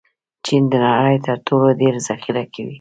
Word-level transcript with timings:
چین 0.45 0.63
د 0.71 0.73
نړۍ 0.85 1.15
تر 1.25 1.37
ټولو 1.47 1.67
ډېر 1.81 1.95
ذخیره 2.07 2.43
کوي. 2.53 2.69